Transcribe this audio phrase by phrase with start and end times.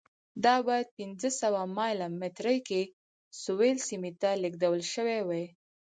[0.45, 2.81] دا باید پنځه سوه مایل مترۍ کې
[3.43, 5.45] سویل سیمې ته لېږدول شوې وای.